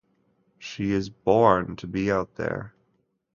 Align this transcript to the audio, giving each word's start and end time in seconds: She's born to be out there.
She's 0.57 1.09
born 1.09 1.75
to 1.75 1.85
be 1.85 2.11
out 2.11 2.33
there. 2.33 2.73